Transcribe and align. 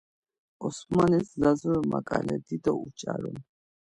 Osmanis 0.67 1.27
Lazuri 1.41 1.81
makale 1.91 2.35
dido 2.45 2.73
uç̌arun. 2.85 3.37